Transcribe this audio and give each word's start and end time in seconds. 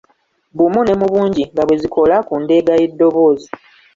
Bumu 0.57 0.79
ne 0.83 0.93
mu 0.99 1.07
bungi 1.13 1.43
nga 1.51 1.63
bwe 1.65 1.75
zikola 1.81 2.15
ku 2.27 2.33
ndeega 2.43 2.73
y’eddoboozi. 2.79 3.49